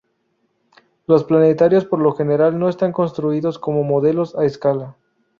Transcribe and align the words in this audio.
Los 1.05 1.23
planetarios 1.25 1.85
por 1.85 1.99
lo 1.99 2.13
general 2.13 2.57
no 2.57 2.69
están 2.69 2.91
construidos 2.91 3.59
como 3.59 3.83
modelos 3.83 4.35
a 4.35 4.45
escala. 4.45 4.95